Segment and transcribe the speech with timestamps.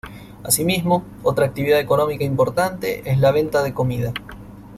[0.43, 4.11] Así mismo, otra actividad económica importante es la venta de comida.